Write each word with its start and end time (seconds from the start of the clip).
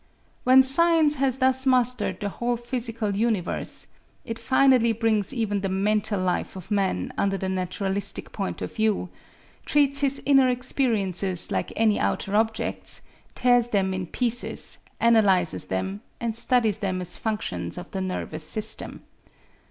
When 0.45 0.63
science 0.63 1.17
has 1.21 1.37
thus 1.37 1.67
mastered 1.67 2.19
the 2.21 2.29
whole 2.29 2.57
physical 2.57 3.15
universe, 3.15 3.85
it 4.25 4.39
finally 4.39 4.93
brings 4.93 5.31
even 5.31 5.61
the 5.61 5.69
mental 5.69 6.19
life 6.19 6.55
of 6.55 6.71
man 6.71 7.13
under 7.19 7.37
the 7.37 7.49
naturalistic 7.49 8.31
point 8.31 8.63
of 8.63 8.73
view, 8.75 9.09
treats 9.63 9.99
his 9.99 10.19
inner 10.25 10.49
experiences 10.49 11.51
like 11.51 11.71
any 11.75 11.99
outer 11.99 12.35
objects, 12.35 13.03
tears 13.35 13.67
them 13.67 13.93
in 13.93 14.07
pieces, 14.07 14.79
analyzes 14.99 15.65
them, 15.65 16.01
and 16.19 16.35
studies 16.35 16.79
them 16.79 16.99
as 16.99 17.15
functions 17.15 17.77
of 17.77 17.91
the 17.91 18.01
nervous 18.01 18.43
system. 18.43 19.03